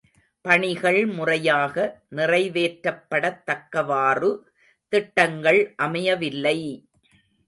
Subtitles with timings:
[0.45, 1.75] பணிகள் முறையாக
[2.11, 4.31] நிறைவேற்றப்படத்தக்கவாறு
[4.93, 6.57] திட்டங்கள் அமையவில்லை!